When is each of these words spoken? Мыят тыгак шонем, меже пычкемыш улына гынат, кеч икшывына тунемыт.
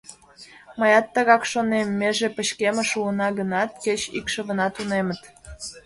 Мыят 0.79 1.05
тыгак 1.13 1.43
шонем, 1.51 1.87
меже 1.99 2.27
пычкемыш 2.35 2.89
улына 2.99 3.27
гынат, 3.37 3.69
кеч 3.83 4.01
икшывына 4.17 4.67
тунемыт. 4.75 5.21